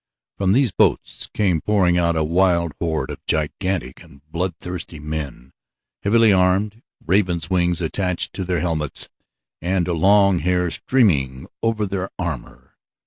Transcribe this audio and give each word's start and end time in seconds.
From 0.39 0.53
these 0.53 0.71
boats 0.71 1.29
came 1.31 1.61
pouring 1.61 1.95
out 1.95 2.15
a 2.15 2.23
wild 2.23 2.71
horde 2.79 3.11
of 3.11 3.23
gigantic 3.27 4.01
and 4.01 4.23
bloodthirsty 4.31 4.97
men, 4.99 5.51
heavily 6.01 6.33
armed, 6.33 6.81
ravens' 7.05 7.51
wings 7.51 7.81
attached 7.81 8.33
to 8.33 8.43
their 8.43 8.61
helmets 8.61 9.09
and 9.61 9.87
long 9.87 10.39
hair 10.39 10.71
streaming 10.71 11.45
over 11.61 11.85
their 11.85 12.09
armor. 12.17 12.77